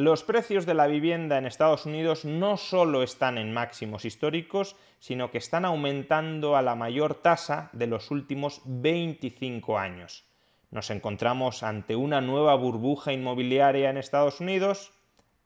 Los 0.00 0.22
precios 0.22 0.64
de 0.64 0.72
la 0.72 0.86
vivienda 0.86 1.36
en 1.36 1.44
Estados 1.44 1.84
Unidos 1.84 2.24
no 2.24 2.56
solo 2.56 3.02
están 3.02 3.36
en 3.36 3.52
máximos 3.52 4.06
históricos, 4.06 4.74
sino 4.98 5.30
que 5.30 5.36
están 5.36 5.66
aumentando 5.66 6.56
a 6.56 6.62
la 6.62 6.74
mayor 6.74 7.16
tasa 7.16 7.68
de 7.74 7.86
los 7.86 8.10
últimos 8.10 8.62
25 8.64 9.78
años. 9.78 10.24
¿Nos 10.70 10.88
encontramos 10.88 11.62
ante 11.62 11.96
una 11.96 12.22
nueva 12.22 12.54
burbuja 12.54 13.12
inmobiliaria 13.12 13.90
en 13.90 13.98
Estados 13.98 14.40
Unidos? 14.40 14.90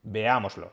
Veámoslo. 0.04 0.72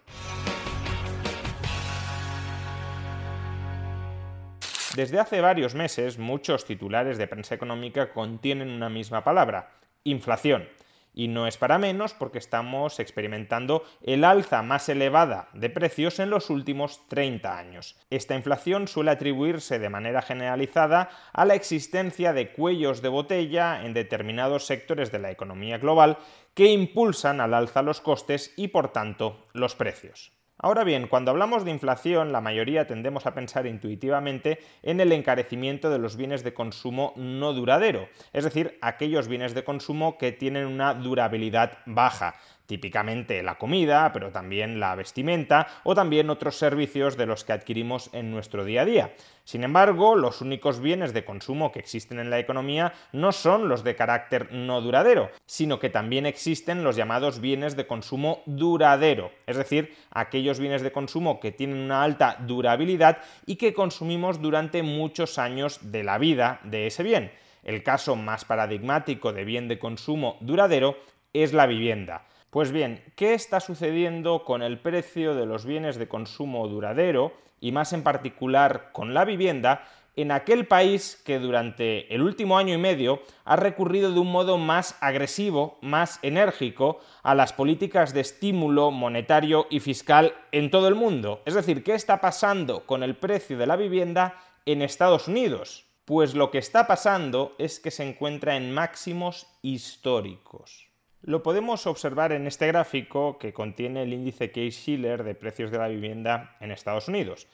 Desde 4.96 5.20
hace 5.20 5.42
varios 5.42 5.74
meses, 5.74 6.20
muchos 6.20 6.66
titulares 6.66 7.18
de 7.18 7.26
prensa 7.26 7.56
económica 7.56 8.14
contienen 8.14 8.70
una 8.70 8.90
misma 8.90 9.24
palabra, 9.24 9.72
inflación. 10.04 10.70
Y 11.14 11.28
no 11.28 11.48
es 11.48 11.58
para 11.58 11.78
menos 11.78 12.14
porque 12.14 12.38
estamos 12.38 13.00
experimentando 13.00 13.84
el 14.02 14.24
alza 14.24 14.62
más 14.62 14.88
elevada 14.90 15.50
de 15.54 15.70
precios 15.70 16.20
en 16.20 16.30
los 16.30 16.50
últimos 16.50 17.08
30 17.08 17.58
años. 17.58 17.98
Esta 18.10 18.36
inflación 18.36 18.88
suele 18.88 19.12
atribuirse 19.12 19.80
de 19.80 19.90
manera 19.90 20.22
generalizada 20.22 21.10
a 21.34 21.46
la 21.46 21.56
existencia 21.56 22.34
de 22.34 22.52
cuellos 22.54 23.02
de 23.02 23.10
botella 23.10 23.86
en 23.86 23.94
determinados 23.94 24.66
sectores 24.66 25.12
de 25.12 25.20
la 25.20 25.32
economía 25.32 25.78
global 25.78 26.18
que 26.54 26.68
impulsan 26.68 27.42
al 27.42 27.54
alza 27.54 27.82
los 27.82 28.02
costes 28.02 28.54
y 28.58 28.70
por 28.70 28.92
tanto 28.92 29.48
los 29.54 29.76
precios. 29.76 30.41
Ahora 30.64 30.84
bien, 30.84 31.08
cuando 31.08 31.32
hablamos 31.32 31.66
de 31.66 31.72
inflación, 31.72 32.32
la 32.32 32.40
mayoría 32.40 32.86
tendemos 32.86 33.26
a 33.26 33.34
pensar 33.34 33.66
intuitivamente 33.66 34.60
en 34.84 35.02
el 35.02 35.12
encarecimiento 35.12 35.90
de 35.90 35.98
los 35.98 36.18
bienes 36.18 36.44
de 36.44 36.54
consumo 36.54 37.14
no 37.16 37.54
duradero, 37.54 38.08
es 38.32 38.44
decir, 38.44 38.78
aquellos 38.80 39.28
bienes 39.28 39.56
de 39.56 39.64
consumo 39.64 40.20
que 40.20 40.32
tienen 40.32 40.68
una 40.68 40.94
durabilidad 40.94 41.80
baja, 41.88 42.36
típicamente 42.72 43.44
la 43.44 43.58
comida, 43.58 44.14
pero 44.14 44.32
también 44.32 44.80
la 44.80 44.96
vestimenta 44.96 45.68
o 45.84 45.94
también 45.94 46.30
otros 46.30 46.56
servicios 46.56 47.18
de 47.18 47.26
los 47.26 47.44
que 47.44 47.52
adquirimos 47.52 48.10
en 48.14 48.32
nuestro 48.32 48.64
día 48.64 48.84
a 48.84 48.86
día. 48.86 49.14
Sin 49.44 49.66
embargo, 49.66 50.16
los 50.16 50.40
únicos 50.40 50.80
bienes 50.80 51.12
de 51.12 51.26
consumo 51.26 51.74
que 51.74 51.80
existen 51.80 52.18
en 52.18 52.30
la 52.30 52.40
economía 52.40 52.94
no 53.12 53.34
son 53.34 53.68
los 53.68 53.84
de 53.84 53.98
carácter 53.98 54.54
no 54.54 54.80
duradero, 54.80 55.32
sino 55.46 55.80
que 55.80 55.90
también 55.90 56.26
existen 56.26 56.86
los 56.86 56.96
llamados 56.96 57.42
bienes 57.42 57.76
de 57.76 57.88
consumo 57.88 58.42
duradero, 58.46 59.32
es 59.48 59.58
decir, 59.58 59.94
aquellos 60.10 60.58
bienes 60.58 60.82
de 60.82 60.94
consumo 60.94 61.42
que 61.42 61.52
tienen 61.52 61.76
una 61.76 62.04
alta 62.04 62.38
durabilidad 62.40 63.18
y 63.46 63.58
que 63.58 63.74
consumimos 63.74 64.42
durante 64.42 64.82
muchos 64.82 65.38
años 65.38 65.92
de 65.92 66.06
la 66.06 66.18
vida 66.18 66.62
de 66.64 66.88
ese 66.88 67.04
bien. 67.04 67.34
El 67.64 67.84
caso 67.84 68.16
más 68.16 68.46
paradigmático 68.46 69.34
de 69.34 69.44
bien 69.44 69.68
de 69.68 69.78
consumo 69.78 70.38
duradero 70.40 70.96
es 71.34 71.52
la 71.52 71.66
vivienda. 71.66 72.28
Pues 72.52 72.74
bien, 72.74 73.02
¿qué 73.16 73.34
está 73.34 73.62
sucediendo 73.62 74.44
con 74.44 74.62
el 74.62 74.78
precio 74.78 75.36
de 75.36 75.46
los 75.46 75.66
bienes 75.66 75.96
de 75.96 76.10
consumo 76.10 76.68
duradero 76.68 77.32
y 77.62 77.72
más 77.72 77.94
en 77.94 78.04
particular 78.04 78.90
con 78.92 79.14
la 79.14 79.24
vivienda 79.24 79.88
en 80.18 80.34
aquel 80.34 80.68
país 80.68 81.24
que 81.26 81.40
durante 81.40 82.14
el 82.14 82.22
último 82.22 82.58
año 82.58 82.74
y 82.74 82.78
medio 82.78 83.22
ha 83.46 83.56
recurrido 83.56 84.12
de 84.12 84.20
un 84.20 84.34
modo 84.34 84.58
más 84.58 84.98
agresivo, 85.00 85.78
más 85.80 86.20
enérgico 86.24 87.00
a 87.24 87.36
las 87.36 87.54
políticas 87.54 88.14
de 88.14 88.20
estímulo 88.20 88.92
monetario 88.92 89.68
y 89.70 89.80
fiscal 89.80 90.34
en 90.52 90.72
todo 90.72 90.90
el 90.90 90.96
mundo? 90.96 91.42
Es 91.46 91.54
decir, 91.54 91.86
¿qué 91.86 91.94
está 91.94 92.20
pasando 92.20 92.86
con 92.86 93.02
el 93.02 93.16
precio 93.16 93.58
de 93.58 93.68
la 93.68 93.78
vivienda 93.78 94.36
en 94.66 94.82
Estados 94.82 95.30
Unidos? 95.30 95.86
Pues 96.04 96.36
lo 96.36 96.52
que 96.52 96.58
está 96.58 96.86
pasando 96.86 97.56
es 97.58 97.80
que 97.80 97.92
se 97.92 98.04
encuentra 98.04 98.58
en 98.58 98.74
máximos 98.74 99.48
históricos. 99.62 100.91
Lo 101.24 101.44
podemos 101.44 101.86
observar 101.86 102.32
en 102.32 102.48
este 102.48 102.66
gráfico 102.66 103.38
que 103.38 103.54
contiene 103.54 104.02
el 104.02 104.14
índice 104.14 104.52
Case-Shiller 104.52 105.24
de 105.24 105.36
precios 105.36 105.70
de 105.70 105.78
la 105.78 105.88
vivienda 105.88 106.58
en 106.60 106.72
Estados 106.72 107.08
Unidos. 107.08 107.48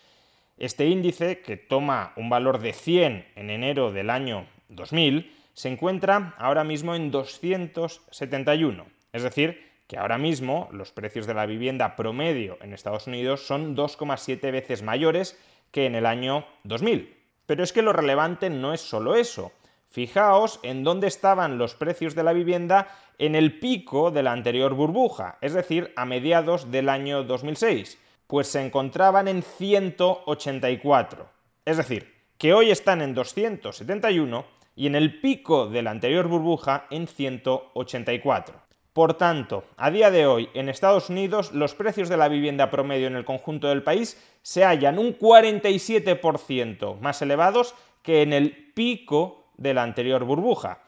Este 0.58 0.86
índice, 0.86 1.42
que 1.42 1.58
toma 1.58 2.14
un 2.16 2.30
valor 2.30 2.60
de 2.60 2.72
100 2.72 3.28
en 3.36 3.50
enero 3.50 3.92
del 3.92 4.10
año 4.10 4.48
2000, 4.70 5.36
se 5.54 5.68
encuentra 5.68 6.34
ahora 6.38 6.64
mismo 6.64 6.96
en 6.96 7.12
271. 7.12 8.86
Es 9.12 9.24
decir, 9.24 9.68
que 9.88 9.98
ahora 9.98 10.18
mismo 10.18 10.70
los 10.72 10.94
precios 10.94 11.28
de 11.28 11.34
la 11.34 11.46
vivienda 11.46 11.98
promedio 11.98 12.58
en 12.62 12.74
Estados 12.74 13.08
Unidos 13.08 13.46
son 13.46 13.76
2,7 13.76 14.50
veces 14.50 14.82
mayores 14.82 15.38
que 15.72 15.86
en 15.86 15.96
el 15.96 16.06
año 16.06 16.46
2000. 16.64 17.18
Pero 17.46 17.64
es 17.64 17.74
que 17.74 17.82
lo 17.82 17.92
relevante 17.92 18.50
no 18.50 18.74
es 18.74 18.80
solo 18.80 19.16
eso. 19.16 19.52
Fijaos 19.90 20.60
en 20.64 20.84
dónde 20.84 21.08
estaban 21.08 21.58
los 21.58 21.76
precios 21.76 22.14
de 22.16 22.24
la 22.24 22.34
vivienda 22.34 22.88
en 23.18 23.36
el 23.36 23.60
pico 23.60 24.12
de 24.12 24.24
la 24.24 24.32
anterior 24.32 24.74
burbuja, 24.74 25.38
es 25.42 25.54
decir, 25.54 25.94
a 25.96 26.06
mediados 26.06 26.72
del 26.72 26.90
año 26.90 27.24
2006, 27.24 27.98
pues 28.28 28.48
se 28.48 28.64
encontraban 28.64 29.28
en 29.28 29.42
184. 29.42 31.30
Es 31.66 31.78
decir, 31.78 32.14
que 32.38 32.54
hoy 32.54 32.70
están 32.70 33.02
en 33.02 33.14
271 33.14 34.46
y 34.76 34.88
en 34.88 34.96
el 34.96 35.20
pico 35.20 35.68
de 35.68 35.82
la 35.82 35.92
anterior 35.92 36.28
burbuja 36.28 36.86
en 36.92 37.08
184. 37.08 38.68
Por 38.94 39.14
tanto, 39.14 39.64
a 39.78 39.92
día 39.92 40.12
de 40.12 40.26
hoy 40.26 40.50
en 40.54 40.70
Estados 40.70 41.10
Unidos 41.10 41.52
los 41.52 41.76
precios 41.76 42.10
de 42.10 42.18
la 42.18 42.30
vivienda 42.30 42.72
promedio 42.72 43.08
en 43.08 43.16
el 43.16 43.26
conjunto 43.26 43.68
del 43.68 43.84
país 43.84 44.20
se 44.42 44.64
hallan 44.64 44.98
un 44.98 45.18
47% 45.18 47.00
más 47.00 47.22
elevados 47.22 47.76
que 48.02 48.22
en 48.22 48.34
el 48.34 48.72
pico 48.74 49.47
de 49.58 49.74
la 49.74 49.84
anterior 49.84 50.24
burbuja. 50.24 50.80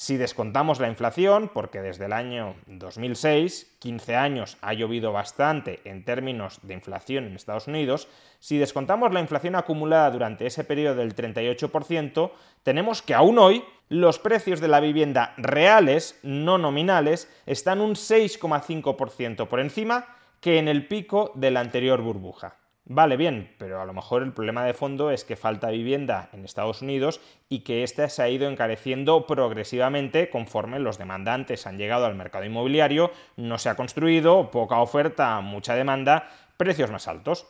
Si 0.00 0.16
descontamos 0.16 0.78
la 0.78 0.86
inflación, 0.86 1.50
porque 1.52 1.82
desde 1.82 2.04
el 2.04 2.12
año 2.12 2.54
2006, 2.68 3.78
15 3.80 4.14
años, 4.14 4.56
ha 4.60 4.72
llovido 4.72 5.12
bastante 5.12 5.80
en 5.84 6.04
términos 6.04 6.60
de 6.62 6.74
inflación 6.74 7.24
en 7.24 7.34
Estados 7.34 7.66
Unidos, 7.66 8.06
si 8.38 8.58
descontamos 8.58 9.12
la 9.12 9.18
inflación 9.18 9.56
acumulada 9.56 10.12
durante 10.12 10.46
ese 10.46 10.62
periodo 10.62 10.94
del 10.94 11.16
38%, 11.16 12.30
tenemos 12.62 13.02
que 13.02 13.14
aún 13.14 13.40
hoy 13.40 13.64
los 13.88 14.20
precios 14.20 14.60
de 14.60 14.68
la 14.68 14.78
vivienda 14.78 15.34
reales, 15.36 16.20
no 16.22 16.58
nominales, 16.58 17.28
están 17.46 17.80
un 17.80 17.96
6,5% 17.96 19.48
por 19.48 19.58
encima 19.58 20.06
que 20.40 20.60
en 20.60 20.68
el 20.68 20.86
pico 20.86 21.32
de 21.34 21.50
la 21.50 21.58
anterior 21.58 22.02
burbuja. 22.02 22.57
Vale, 22.90 23.18
bien, 23.18 23.54
pero 23.58 23.82
a 23.82 23.84
lo 23.84 23.92
mejor 23.92 24.22
el 24.22 24.32
problema 24.32 24.64
de 24.64 24.72
fondo 24.72 25.10
es 25.10 25.22
que 25.22 25.36
falta 25.36 25.68
vivienda 25.68 26.30
en 26.32 26.46
Estados 26.46 26.80
Unidos 26.80 27.20
y 27.50 27.60
que 27.60 27.82
ésta 27.82 28.08
se 28.08 28.22
ha 28.22 28.30
ido 28.30 28.48
encareciendo 28.48 29.26
progresivamente 29.26 30.30
conforme 30.30 30.78
los 30.78 30.96
demandantes 30.96 31.66
han 31.66 31.76
llegado 31.76 32.06
al 32.06 32.14
mercado 32.14 32.46
inmobiliario, 32.46 33.10
no 33.36 33.58
se 33.58 33.68
ha 33.68 33.76
construido, 33.76 34.50
poca 34.50 34.80
oferta, 34.80 35.38
mucha 35.42 35.74
demanda, 35.74 36.30
precios 36.56 36.90
más 36.90 37.08
altos. 37.08 37.46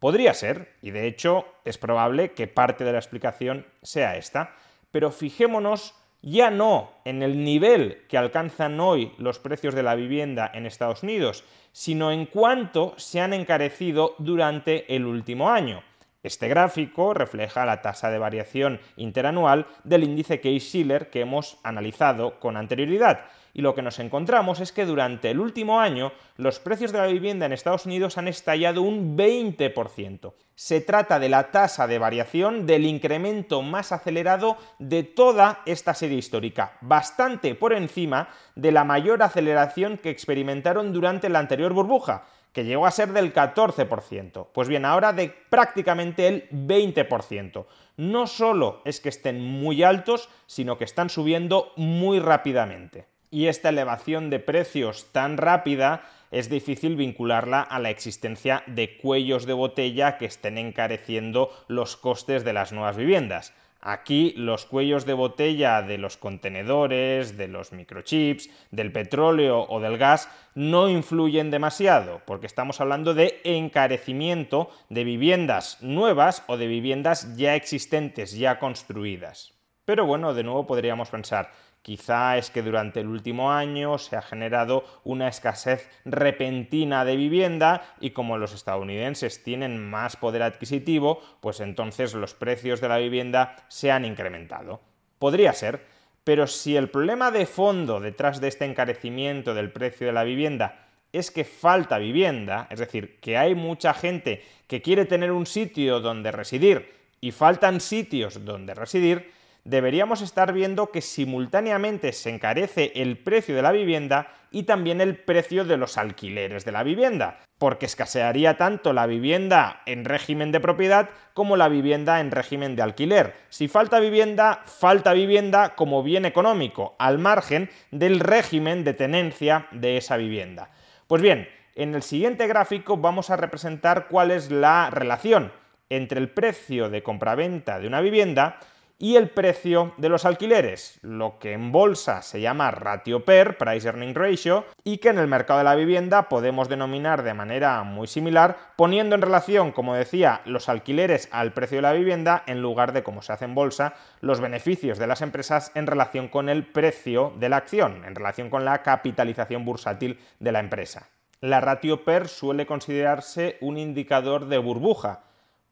Podría 0.00 0.34
ser, 0.34 0.74
y 0.82 0.90
de 0.90 1.06
hecho 1.06 1.46
es 1.64 1.78
probable 1.78 2.32
que 2.32 2.48
parte 2.48 2.82
de 2.82 2.90
la 2.90 2.98
explicación 2.98 3.66
sea 3.82 4.16
esta, 4.16 4.56
pero 4.90 5.12
fijémonos 5.12 5.94
ya 6.22 6.50
no 6.50 6.90
en 7.04 7.22
el 7.22 7.44
nivel 7.44 8.02
que 8.08 8.18
alcanzan 8.18 8.78
hoy 8.80 9.12
los 9.18 9.38
precios 9.38 9.74
de 9.74 9.82
la 9.82 9.94
vivienda 9.94 10.50
en 10.52 10.66
Estados 10.66 11.02
Unidos, 11.02 11.44
sino 11.72 12.12
en 12.12 12.26
cuánto 12.26 12.94
se 12.96 13.20
han 13.20 13.32
encarecido 13.32 14.14
durante 14.18 14.94
el 14.94 15.06
último 15.06 15.50
año. 15.50 15.82
Este 16.22 16.48
gráfico 16.48 17.14
refleja 17.14 17.64
la 17.64 17.80
tasa 17.80 18.10
de 18.10 18.18
variación 18.18 18.80
interanual 18.96 19.66
del 19.84 20.04
índice 20.04 20.40
Case-Shiller 20.40 21.08
que 21.08 21.22
hemos 21.22 21.58
analizado 21.62 22.38
con 22.38 22.58
anterioridad 22.58 23.20
y 23.52 23.62
lo 23.62 23.74
que 23.74 23.82
nos 23.82 23.98
encontramos 23.98 24.60
es 24.60 24.72
que 24.72 24.86
durante 24.86 25.30
el 25.30 25.40
último 25.40 25.80
año 25.80 26.12
los 26.36 26.58
precios 26.58 26.92
de 26.92 26.98
la 26.98 27.06
vivienda 27.06 27.46
en 27.46 27.52
Estados 27.52 27.86
Unidos 27.86 28.18
han 28.18 28.28
estallado 28.28 28.82
un 28.82 29.16
20%. 29.16 30.32
Se 30.54 30.80
trata 30.80 31.18
de 31.18 31.28
la 31.28 31.50
tasa 31.50 31.86
de 31.86 31.98
variación 31.98 32.66
del 32.66 32.84
incremento 32.84 33.62
más 33.62 33.92
acelerado 33.92 34.56
de 34.78 35.02
toda 35.02 35.62
esta 35.66 35.94
serie 35.94 36.18
histórica, 36.18 36.76
bastante 36.80 37.54
por 37.54 37.72
encima 37.72 38.28
de 38.54 38.72
la 38.72 38.84
mayor 38.84 39.22
aceleración 39.22 39.98
que 39.98 40.10
experimentaron 40.10 40.92
durante 40.92 41.28
la 41.28 41.38
anterior 41.38 41.72
burbuja, 41.72 42.24
que 42.52 42.64
llegó 42.64 42.86
a 42.86 42.90
ser 42.90 43.12
del 43.12 43.32
14%. 43.32 44.48
Pues 44.52 44.68
bien, 44.68 44.84
ahora 44.84 45.12
de 45.12 45.28
prácticamente 45.28 46.26
el 46.26 46.50
20%. 46.50 47.66
No 47.96 48.26
solo 48.26 48.82
es 48.84 49.00
que 49.00 49.08
estén 49.08 49.40
muy 49.40 49.82
altos, 49.82 50.28
sino 50.46 50.76
que 50.76 50.84
están 50.84 51.10
subiendo 51.10 51.72
muy 51.76 52.18
rápidamente. 52.18 53.06
Y 53.30 53.46
esta 53.46 53.68
elevación 53.68 54.28
de 54.28 54.40
precios 54.40 55.06
tan 55.12 55.36
rápida 55.36 56.02
es 56.32 56.50
difícil 56.50 56.96
vincularla 56.96 57.60
a 57.60 57.78
la 57.78 57.90
existencia 57.90 58.62
de 58.66 58.96
cuellos 58.98 59.46
de 59.46 59.52
botella 59.52 60.18
que 60.18 60.26
estén 60.26 60.58
encareciendo 60.58 61.50
los 61.68 61.96
costes 61.96 62.44
de 62.44 62.52
las 62.52 62.72
nuevas 62.72 62.96
viviendas. 62.96 63.52
Aquí 63.82 64.34
los 64.36 64.66
cuellos 64.66 65.06
de 65.06 65.14
botella 65.14 65.80
de 65.80 65.96
los 65.96 66.18
contenedores, 66.18 67.38
de 67.38 67.48
los 67.48 67.72
microchips, 67.72 68.50
del 68.70 68.92
petróleo 68.92 69.64
o 69.68 69.80
del 69.80 69.96
gas 69.96 70.28
no 70.54 70.90
influyen 70.90 71.50
demasiado, 71.50 72.20
porque 72.26 72.46
estamos 72.46 72.80
hablando 72.80 73.14
de 73.14 73.40
encarecimiento 73.44 74.70
de 74.90 75.04
viviendas 75.04 75.78
nuevas 75.80 76.44
o 76.46 76.58
de 76.58 76.66
viviendas 76.66 77.36
ya 77.36 77.54
existentes, 77.54 78.36
ya 78.36 78.58
construidas. 78.58 79.54
Pero 79.86 80.04
bueno, 80.04 80.34
de 80.34 80.44
nuevo 80.44 80.66
podríamos 80.66 81.08
pensar, 81.08 81.50
Quizá 81.82 82.36
es 82.36 82.50
que 82.50 82.62
durante 82.62 83.00
el 83.00 83.06
último 83.06 83.52
año 83.52 83.96
se 83.96 84.14
ha 84.16 84.22
generado 84.22 84.84
una 85.02 85.28
escasez 85.28 85.88
repentina 86.04 87.06
de 87.06 87.16
vivienda 87.16 87.94
y 88.00 88.10
como 88.10 88.36
los 88.36 88.52
estadounidenses 88.52 89.42
tienen 89.42 89.90
más 89.90 90.16
poder 90.16 90.42
adquisitivo, 90.42 91.22
pues 91.40 91.60
entonces 91.60 92.12
los 92.12 92.34
precios 92.34 92.82
de 92.82 92.88
la 92.88 92.98
vivienda 92.98 93.56
se 93.68 93.90
han 93.90 94.04
incrementado. 94.04 94.80
Podría 95.18 95.54
ser, 95.54 95.86
pero 96.22 96.46
si 96.46 96.76
el 96.76 96.90
problema 96.90 97.30
de 97.30 97.46
fondo 97.46 97.98
detrás 97.98 98.40
de 98.42 98.48
este 98.48 98.66
encarecimiento 98.66 99.54
del 99.54 99.72
precio 99.72 100.06
de 100.06 100.12
la 100.12 100.24
vivienda 100.24 100.86
es 101.12 101.30
que 101.30 101.44
falta 101.44 101.98
vivienda, 101.98 102.66
es 102.70 102.78
decir, 102.78 103.18
que 103.20 103.36
hay 103.36 103.54
mucha 103.54 103.94
gente 103.94 104.44
que 104.66 104.82
quiere 104.82 105.06
tener 105.06 105.32
un 105.32 105.46
sitio 105.46 106.00
donde 106.00 106.30
residir 106.30 106.94
y 107.20 107.32
faltan 107.32 107.80
sitios 107.80 108.44
donde 108.44 108.74
residir, 108.74 109.32
deberíamos 109.64 110.22
estar 110.22 110.52
viendo 110.52 110.90
que 110.90 111.00
simultáneamente 111.00 112.12
se 112.12 112.30
encarece 112.30 112.92
el 112.94 113.18
precio 113.18 113.54
de 113.54 113.62
la 113.62 113.72
vivienda 113.72 114.28
y 114.50 114.64
también 114.64 115.00
el 115.00 115.16
precio 115.16 115.64
de 115.64 115.76
los 115.76 115.98
alquileres 115.98 116.64
de 116.64 116.72
la 116.72 116.82
vivienda, 116.82 117.38
porque 117.58 117.86
escasearía 117.86 118.56
tanto 118.56 118.92
la 118.92 119.06
vivienda 119.06 119.82
en 119.86 120.04
régimen 120.04 120.50
de 120.52 120.60
propiedad 120.60 121.10
como 121.34 121.56
la 121.56 121.68
vivienda 121.68 122.20
en 122.20 122.30
régimen 122.30 122.74
de 122.74 122.82
alquiler. 122.82 123.34
Si 123.48 123.68
falta 123.68 124.00
vivienda, 124.00 124.62
falta 124.64 125.12
vivienda 125.12 125.74
como 125.76 126.02
bien 126.02 126.24
económico, 126.24 126.96
al 126.98 127.18
margen 127.18 127.70
del 127.90 128.20
régimen 128.20 128.82
de 128.82 128.94
tenencia 128.94 129.68
de 129.70 129.96
esa 129.96 130.16
vivienda. 130.16 130.70
Pues 131.06 131.22
bien, 131.22 131.48
en 131.76 131.94
el 131.94 132.02
siguiente 132.02 132.46
gráfico 132.46 132.96
vamos 132.96 133.30
a 133.30 133.36
representar 133.36 134.08
cuál 134.08 134.30
es 134.30 134.50
la 134.50 134.90
relación 134.90 135.52
entre 135.88 136.20
el 136.20 136.30
precio 136.30 136.88
de 136.88 137.02
compraventa 137.02 137.78
de 137.78 137.86
una 137.86 138.00
vivienda 138.00 138.58
y 139.02 139.16
el 139.16 139.30
precio 139.30 139.94
de 139.96 140.10
los 140.10 140.26
alquileres, 140.26 140.98
lo 141.00 141.38
que 141.38 141.54
en 141.54 141.72
bolsa 141.72 142.20
se 142.20 142.42
llama 142.42 142.70
ratio 142.70 143.24
PER, 143.24 143.56
Price 143.56 143.88
Earning 143.88 144.14
Ratio, 144.14 144.66
y 144.84 144.98
que 144.98 145.08
en 145.08 145.18
el 145.18 145.26
mercado 145.26 145.58
de 145.58 145.64
la 145.64 145.74
vivienda 145.74 146.28
podemos 146.28 146.68
denominar 146.68 147.22
de 147.22 147.32
manera 147.32 147.82
muy 147.82 148.06
similar, 148.06 148.58
poniendo 148.76 149.14
en 149.14 149.22
relación, 149.22 149.72
como 149.72 149.94
decía, 149.94 150.42
los 150.44 150.68
alquileres 150.68 151.30
al 151.32 151.54
precio 151.54 151.78
de 151.78 151.82
la 151.82 151.94
vivienda 151.94 152.44
en 152.46 152.60
lugar 152.60 152.92
de, 152.92 153.02
como 153.02 153.22
se 153.22 153.32
hace 153.32 153.46
en 153.46 153.54
bolsa, 153.54 153.94
los 154.20 154.40
beneficios 154.40 154.98
de 154.98 155.06
las 155.06 155.22
empresas 155.22 155.72
en 155.74 155.86
relación 155.86 156.28
con 156.28 156.50
el 156.50 156.66
precio 156.66 157.32
de 157.38 157.48
la 157.48 157.56
acción, 157.56 158.04
en 158.04 158.14
relación 158.14 158.50
con 158.50 158.66
la 158.66 158.82
capitalización 158.82 159.64
bursátil 159.64 160.20
de 160.40 160.52
la 160.52 160.60
empresa. 160.60 161.08
La 161.40 161.62
ratio 161.62 162.04
PER 162.04 162.28
suele 162.28 162.66
considerarse 162.66 163.56
un 163.62 163.78
indicador 163.78 164.44
de 164.48 164.58
burbuja, 164.58 165.22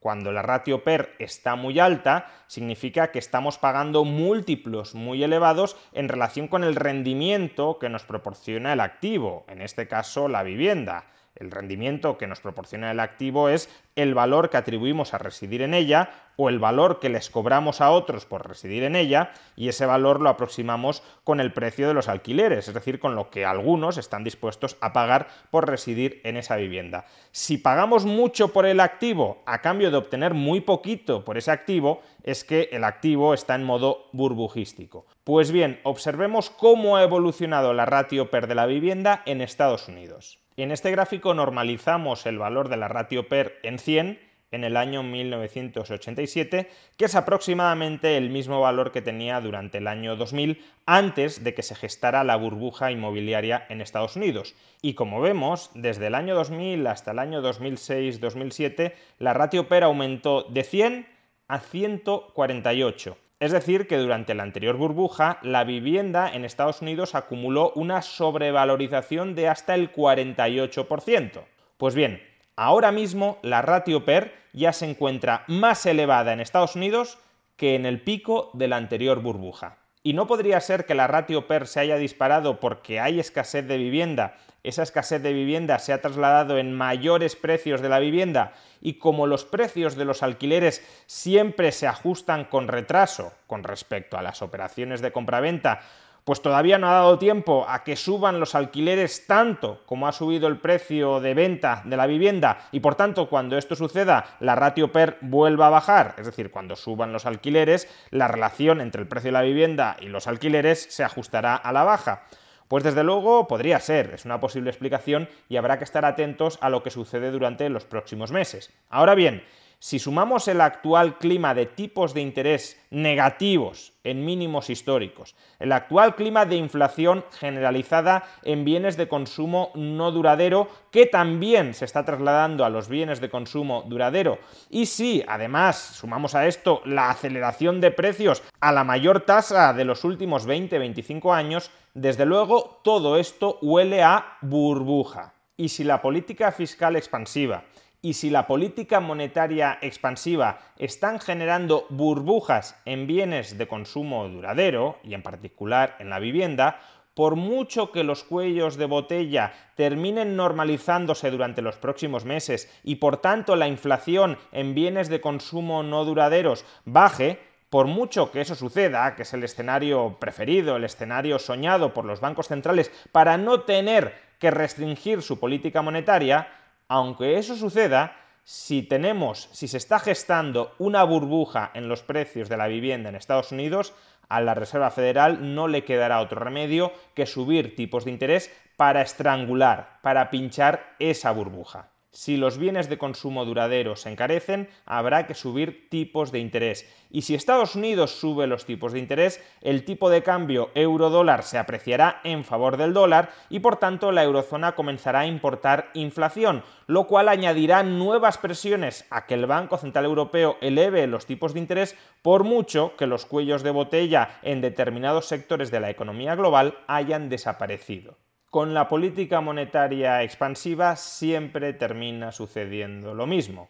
cuando 0.01 0.33
la 0.33 0.43
ratio 0.43 0.85
PER 0.85 1.15
está 1.19 1.57
muy 1.57 1.79
alta, 1.79 2.27
significa 2.47 3.11
que 3.11 3.19
estamos 3.19 3.59
pagando 3.59 4.05
múltiplos 4.05 4.95
muy 4.95 5.25
elevados 5.25 5.77
en 5.93 6.09
relación 6.09 6.49
con 6.49 6.65
el 6.65 6.77
rendimiento 6.77 7.79
que 7.79 7.89
nos 7.89 8.05
proporciona 8.05 8.73
el 8.73 8.81
activo, 8.81 9.45
en 9.49 9.63
este 9.63 9.89
caso 9.89 10.29
la 10.29 10.43
vivienda. 10.43 11.07
El 11.39 11.51
rendimiento 11.51 12.19
que 12.19 12.27
nos 12.27 12.41
proporciona 12.41 12.91
el 12.91 13.01
activo 13.01 13.49
es 13.49 13.71
el 13.95 14.15
valor 14.15 14.51
que 14.51 14.57
atribuimos 14.57 15.15
a 15.15 15.19
residir 15.19 15.63
en 15.63 15.75
ella 15.75 16.11
o 16.37 16.49
el 16.49 16.59
valor 16.59 17.01
que 17.01 17.09
les 17.09 17.31
cobramos 17.31 17.81
a 17.81 17.91
otros 17.91 18.25
por 18.25 18.47
residir 18.47 18.85
en 18.85 18.95
ella 18.95 19.33
y 19.57 19.69
ese 19.69 19.87
valor 19.87 20.21
lo 20.21 20.29
aproximamos 20.29 21.03
con 21.25 21.41
el 21.41 21.53
precio 21.53 21.89
de 21.89 21.95
los 21.95 22.09
alquileres, 22.09 22.69
es 22.69 22.75
decir, 22.75 23.01
con 23.01 23.17
lo 23.17 23.31
que 23.31 23.45
algunos 23.45 23.99
están 23.99 24.23
dispuestos 24.23 24.77
a 24.81 24.93
pagar 24.93 25.29
por 25.51 25.69
residir 25.69 26.21
en 26.25 26.37
esa 26.37 26.57
vivienda. 26.57 27.07
Si 27.33 27.59
pagamos 27.59 28.05
mucho 28.05 28.53
por 28.53 28.67
el 28.67 28.81
activo 28.81 29.43
a 29.47 29.61
cambio 29.61 29.91
de 29.91 29.97
obtener 29.97 30.35
muy 30.35 30.61
poquito 30.61 31.25
por 31.25 31.39
ese 31.39 31.51
activo, 31.51 32.03
es 32.23 32.45
que 32.45 32.69
el 32.73 32.85
activo 32.85 33.35
está 33.35 33.57
en 33.57 33.65
modo 33.65 34.07
burbujístico. 34.13 35.07
Pues 35.25 35.51
bien, 35.51 35.81
observemos 35.83 36.51
cómo 36.51 36.97
ha 36.97 37.03
evolucionado 37.03 37.73
la 37.75 37.85
ratio 37.85 38.31
PER 38.31 38.47
de 38.47 38.55
la 38.55 38.67
vivienda 38.67 39.23
en 39.27 39.41
Estados 39.41 39.89
Unidos. 39.89 40.39
En 40.65 40.73
este 40.73 40.91
gráfico 40.91 41.35
normalizamos 41.35 42.27
el 42.27 42.37
valor 42.37 42.69
de 42.69 42.77
la 42.77 42.89
ratio 42.89 43.29
PER 43.29 43.61
en 43.63 43.79
100 43.79 44.19
en 44.51 44.65
el 44.65 44.77
año 44.77 45.05
1987, 45.05 46.69
que 46.97 47.05
es 47.05 47.15
aproximadamente 47.15 48.17
el 48.17 48.31
mismo 48.31 48.61
valor 48.61 48.91
que 48.91 49.01
tenía 49.01 49.41
durante 49.41 49.79
el 49.79 49.87
año 49.87 50.17
2000 50.17 50.61
antes 50.85 51.45
de 51.45 51.55
que 51.55 51.63
se 51.63 51.77
gestara 51.77 52.25
la 52.25 52.35
burbuja 52.35 52.91
inmobiliaria 52.91 53.67
en 53.69 53.81
Estados 53.81 54.17
Unidos. 54.17 54.57
Y 54.83 54.95
como 54.95 55.21
vemos, 55.21 55.71
desde 55.75 56.09
el 56.09 56.17
año 56.17 56.35
2000 56.35 56.89
hasta 56.89 57.13
el 57.13 57.21
año 57.21 57.41
2006-2007, 57.41 58.95
la 59.21 59.35
ratio 59.35 59.69
PER 59.69 59.85
aumentó 59.85 60.43
de 60.43 60.65
100 60.65 61.07
a 61.47 61.61
148 61.61 63.17
es 63.41 63.53
decir, 63.53 63.87
que 63.87 63.99
durante 63.99 64.35
la 64.35 64.43
anterior 64.43 64.77
burbuja, 64.77 65.39
la 65.43 65.63
vivienda 65.63 66.29
en 66.33 66.45
Estados 66.45 66.83
Unidos 66.83 67.15
acumuló 67.15 67.73
una 67.77 68.03
sobrevalorización 68.03 69.35
de 69.35 69.49
hasta 69.49 69.75
el 69.77 69.93
48%. 69.93 71.45
Pues 71.77 71.95
bien, 71.95 72.21
ahora 72.57 72.91
mismo 72.91 73.39
la 73.43 73.63
ratio 73.63 74.05
PER 74.05 74.35
ya 74.53 74.73
se 74.73 74.91
encuentra 74.91 75.45
más 75.47 75.87
elevada 75.87 76.33
en 76.33 76.41
Estados 76.41 76.75
Unidos 76.75 77.19
que 77.57 77.77
en 77.77 77.87
el 77.87 78.01
pico 78.01 78.51
de 78.55 78.67
la 78.67 78.77
anterior 78.77 79.21
burbuja. 79.21 79.79
Y 80.03 80.13
no 80.13 80.27
podría 80.27 80.61
ser 80.61 80.87
que 80.87 80.95
la 80.95 81.07
ratio 81.07 81.47
PER 81.47 81.67
se 81.67 81.81
haya 81.81 81.97
disparado 81.97 82.61
porque 82.61 83.01
hay 83.01 83.21
escasez 83.21 83.67
de 83.67 83.77
vivienda, 83.77 84.37
esa 84.65 84.83
escasez 84.83 85.23
de 85.23 85.33
vivienda 85.33 85.79
se 85.79 85.93
ha 85.93 86.01
trasladado 86.01 86.59
en 86.59 86.75
mayores 86.75 87.37
precios 87.37 87.81
de 87.81 87.89
la 87.89 88.01
vivienda. 88.01 88.53
Y 88.81 88.95
como 88.95 89.27
los 89.27 89.45
precios 89.45 89.97
de 89.97 90.05
los 90.05 90.23
alquileres 90.23 90.85
siempre 91.07 91.73
se 91.73 91.87
ajustan 91.87 92.45
con 92.45 92.69
retraso 92.69 93.33
con 93.47 93.63
respecto 93.63 94.19
a 94.19 94.23
las 94.23 94.43
operaciones 94.43 95.01
de 95.01 95.13
compraventa, 95.13 95.81
pues 96.29 96.43
todavía 96.43 96.77
no 96.77 96.91
ha 96.91 96.93
dado 96.93 97.19
tiempo 97.19 97.65
a 97.67 97.85
que 97.85 97.97
suban 97.97 98.39
los 98.39 98.55
alquileres 98.55 99.27
tanto 99.27 99.81
como 99.87 100.07
ha 100.07 100.13
subido 100.13 100.47
el 100.47 100.59
precio 100.59 101.21
de 101.21 101.33
venta 101.33 101.81
de 101.87 101.97
la 101.97 102.07
vivienda 102.07 102.69
y 102.71 102.81
por 102.81 102.97
tanto 102.97 103.31
cuando 103.31 103.57
esto 103.57 103.75
suceda 103.75 104.37
la 104.41 104.55
ratio 104.55 104.93
PER 104.93 105.17
vuelva 105.23 105.69
a 105.69 105.71
bajar, 105.71 106.17
es 106.19 106.27
decir, 106.27 106.51
cuando 106.51 106.77
suban 106.77 107.15
los 107.15 107.25
alquileres, 107.25 107.89
la 108.11 108.29
relación 108.29 108.83
entre 108.83 109.01
el 109.01 109.09
precio 109.09 109.29
de 109.29 109.33
la 109.33 109.41
vivienda 109.41 109.97
y 110.01 110.09
los 110.09 110.27
alquileres 110.27 110.83
se 110.91 111.03
ajustará 111.03 111.57
a 111.57 111.73
la 111.73 111.85
baja. 111.85 112.25
Pues 112.69 112.85
desde 112.85 113.05
luego 113.05 113.49
podría 113.49 113.81
ser, 113.81 114.13
es 114.13 114.27
una 114.27 114.39
posible 114.39 114.69
explicación 114.69 115.31
y 115.49 115.57
habrá 115.57 115.79
que 115.79 115.85
estar 115.85 116.05
atentos 116.05 116.59
a 116.61 116.69
lo 116.69 116.83
que 116.83 116.91
sucede 116.91 117.31
durante 117.31 117.71
los 117.71 117.87
próximos 117.87 118.33
meses. 118.33 118.71
Ahora 118.91 119.15
bien, 119.15 119.45
si 119.81 120.01
sumamos 120.01 120.49
el 120.49 120.61
actual 120.61 121.19
clima 121.19 121.55
de 121.55 121.67
tipos 121.67 122.13
de 122.13 122.21
interés 122.21 122.81
negativos 122.91 123.93
en 124.03 124.25
mínimos 124.25 124.71
históricos, 124.71 125.37
el 125.61 125.71
actual 125.71 126.17
clima 126.17 126.47
de 126.47 126.57
inflación 126.57 127.25
generalizada 127.39 128.25
en 128.43 128.65
bienes 128.65 128.97
de 128.97 129.07
consumo 129.07 129.71
no 129.75 130.11
duradero, 130.11 130.69
que 130.91 131.07
también 131.07 131.75
se 131.75 131.85
está 131.85 132.05
trasladando 132.05 132.65
a 132.65 132.71
los 132.71 132.89
bienes 132.89 133.21
de 133.21 133.31
consumo 133.31 133.85
duradero, 133.87 134.39
y 134.69 134.87
si 134.87 135.25
además 135.29 135.77
sumamos 135.77 136.35
a 136.35 136.49
esto 136.49 136.83
la 136.85 137.11
aceleración 137.11 137.81
de 137.81 137.93
precios 137.93 138.43
a 138.61 138.73
la 138.73 138.83
mayor 138.83 139.21
tasa 139.21 139.73
de 139.73 139.85
los 139.85 140.03
últimos 140.05 140.49
20-25 140.49 141.33
años, 141.33 141.71
desde 141.95 142.27
luego 142.27 142.81
todo 142.83 143.17
esto 143.17 143.59
huele 143.63 144.03
a 144.03 144.39
burbuja. 144.41 145.35
Y 145.57 145.71
si 145.71 145.83
la 145.83 146.01
política 146.01 146.53
fiscal 146.53 146.95
expansiva 146.95 147.65
y 148.01 148.15
si 148.15 148.31
la 148.31 148.47
política 148.47 149.01
monetaria 149.01 149.79
expansiva 149.83 150.61
están 150.79 151.19
generando 151.21 151.87
burbujas 151.91 152.81
en 152.85 153.07
bienes 153.07 153.59
de 153.59 153.67
consumo 153.67 154.29
duradero, 154.29 154.99
y 155.03 155.15
en 155.15 155.23
particular 155.23 155.97
en 155.99 156.11
la 156.11 156.19
vivienda, 156.19 156.81
por 157.15 157.35
mucho 157.35 157.91
que 157.91 158.05
los 158.05 158.23
cuellos 158.23 158.77
de 158.77 158.87
botella 158.87 159.53
terminen 159.75 160.37
normalizándose 160.37 161.33
durante 161.33 161.63
los 161.63 161.77
próximos 161.77 162.25
meses 162.25 162.73
y 162.85 162.97
por 162.97 163.17
tanto 163.17 163.57
la 163.57 163.67
inflación 163.67 164.39
en 164.53 164.73
bienes 164.73 165.09
de 165.09 165.21
consumo 165.21 165.83
no 165.83 166.05
duraderos 166.05 166.65
baje, 166.85 167.41
por 167.71 167.89
mucho 167.89 168.31
que 168.31 168.41
eso 168.41 168.55
suceda, 168.55 169.17
que 169.17 169.23
es 169.23 169.35
el 169.35 169.43
escenario 169.43 170.19
preferido, 170.21 170.77
el 170.77 170.85
escenario 170.85 171.41
soñado 171.41 171.93
por 171.93 172.05
los 172.05 172.21
bancos 172.21 172.47
centrales 172.47 172.93
para 173.11 173.37
no 173.37 173.63
tener 173.63 174.15
que 174.39 174.53
restringir 174.53 175.21
su 175.21 175.41
política 175.41 175.83
monetaria, 175.83 176.47
aunque 176.89 177.39
eso 177.39 177.55
suceda, 177.55 178.17
si 178.45 178.83
tenemos, 178.83 179.51
si 179.53 179.69
se 179.69 179.77
está 179.77 179.99
gestando 179.99 180.75
una 180.79 181.05
burbuja 181.05 181.71
en 181.75 181.89
los 181.89 182.03
precios 182.03 182.49
de 182.49 182.57
la 182.57 182.67
vivienda 182.67 183.11
en 183.11 183.17
Estados 183.17 183.53
Unidos, 183.53 183.93
A 184.31 184.43
la 184.43 184.55
Reserva 184.55 184.91
Federal 184.91 185.55
no 185.55 185.69
le 185.69 185.85
quedará 185.85 186.21
otro 186.21 186.41
remedio 186.41 186.93
que 187.15 187.25
subir 187.25 187.75
tipos 187.77 188.05
de 188.05 188.11
interés 188.11 188.51
para 188.77 189.01
estrangular, 189.01 190.01
para 190.03 190.29
pinchar 190.29 190.97
esa 190.99 191.31
burbuja. 191.33 191.89
Si 192.11 192.39
los 192.39 192.57
bienes 192.57 192.89
de 192.89 192.97
consumo 192.97 193.45
duradero 193.45 193.95
se 193.95 194.11
encarecen, 194.11 194.71
habrá 194.87 195.27
que 195.27 195.35
subir 195.35 195.91
tipos 195.91 196.33
de 196.33 196.39
interés. 196.39 196.89
Y 197.11 197.23
si 197.23 197.35
Estados 197.35 197.77
Unidos 197.77 198.19
sube 198.19 198.47
los 198.47 198.65
tipos 198.65 198.93
de 198.93 198.99
interés, 198.99 199.45
el 199.61 199.85
tipo 199.85 200.09
de 200.09 200.23
cambio 200.23 200.71
euro-dólar 200.75 201.43
se 201.43 201.59
apreciará 201.59 202.21
en 202.25 202.45
favor 202.45 202.79
del 202.79 202.95
dólar 202.95 203.31
y 203.51 203.61
por 203.61 203.77
tanto 203.77 204.11
la 204.11 204.25
eurozona 204.25 204.75
comenzará 204.75 205.21
a 205.21 205.27
importar 205.27 205.91
inflación, 205.93 206.65
lo 206.87 207.07
cual 207.07 207.29
añadirá 207.29 207.83
nuevas 207.83 208.39
presiones 208.39 209.07
a 209.11 209.27
que 209.27 209.35
el 209.35 209.45
Banco 209.45 209.77
Central 209.77 210.07
Europeo 210.07 210.57
eleve 210.63 211.07
los 211.07 211.27
tipos 211.27 211.53
de 211.53 211.61
interés 211.61 211.95
por 212.23 212.43
mucho 212.43 212.97
que 212.97 213.07
los 213.07 213.27
cuellos 213.27 213.63
de 213.63 213.71
botella 213.71 214.41
en 214.43 214.63
determinados 214.63 215.27
sectores 215.27 215.71
de 215.71 215.81
la 215.81 215.91
economía 215.91 216.35
global 216.35 216.79
hayan 216.87 217.29
desaparecido 217.29 218.17
con 218.51 218.73
la 218.73 218.89
política 218.89 219.41
monetaria 219.41 220.23
expansiva 220.23 220.97
siempre 220.97 221.73
termina 221.75 222.33
sucediendo 222.33 223.15
lo 223.15 223.27
mismo. 223.27 223.69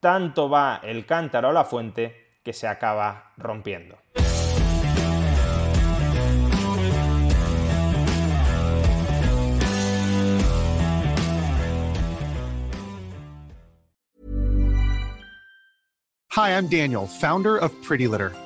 Tanto 0.00 0.48
va 0.48 0.80
el 0.82 1.06
cántaro 1.06 1.48
a 1.48 1.52
la 1.52 1.64
fuente 1.64 2.38
que 2.42 2.52
se 2.52 2.66
acaba 2.66 3.32
rompiendo. 3.36 3.96
Hi, 16.36 16.50
I'm 16.50 16.68
Daniel, 16.68 17.06
founder 17.06 17.56
of 17.56 17.72
Pretty 17.82 18.06
Litter. 18.06 18.45